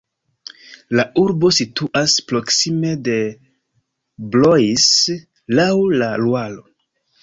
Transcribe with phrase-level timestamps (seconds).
[0.99, 3.21] La urbo situas proksime de
[4.33, 4.91] Blois
[5.61, 6.71] laŭ la Luaro.